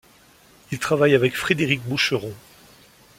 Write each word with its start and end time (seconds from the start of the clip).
Il 0.71 0.79
travaille 0.79 1.13
avec 1.13 1.35
Frédéric 1.35 1.83
Boucheron. 1.83 2.33